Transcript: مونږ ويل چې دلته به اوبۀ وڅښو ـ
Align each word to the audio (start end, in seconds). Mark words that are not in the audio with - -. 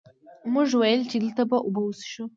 مونږ 0.53 0.69
ويل 0.79 1.01
چې 1.09 1.17
دلته 1.23 1.43
به 1.49 1.57
اوبۀ 1.65 1.81
وڅښو 1.83 2.23
ـ 2.27 2.29